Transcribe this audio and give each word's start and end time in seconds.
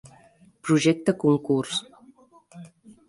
Projecte 0.67 1.11
concurs. 1.25 1.73